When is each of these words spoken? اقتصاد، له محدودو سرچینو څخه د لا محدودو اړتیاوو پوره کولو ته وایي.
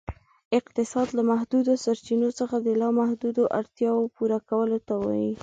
اقتصاد، 0.59 1.07
له 1.17 1.23
محدودو 1.31 1.73
سرچینو 1.85 2.29
څخه 2.39 2.55
د 2.65 2.67
لا 2.81 2.89
محدودو 2.99 3.43
اړتیاوو 3.59 4.11
پوره 4.15 4.39
کولو 4.49 4.77
ته 4.87 4.93
وایي. 5.03 5.33